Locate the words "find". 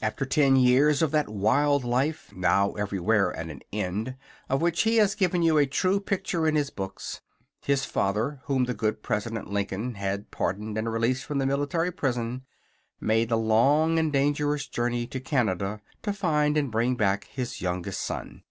16.12-16.56